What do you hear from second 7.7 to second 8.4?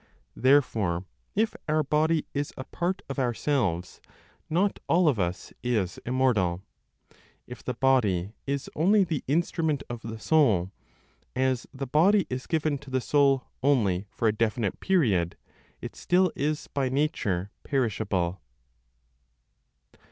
body